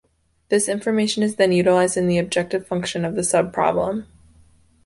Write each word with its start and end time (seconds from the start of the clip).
This 0.49 0.67
information 0.67 1.21
is 1.21 1.35
then 1.35 1.51
utilized 1.51 1.95
in 1.95 2.07
the 2.07 2.17
objective 2.17 2.65
function 2.65 3.05
of 3.05 3.13
the 3.13 3.21
subproblem. 3.21 4.07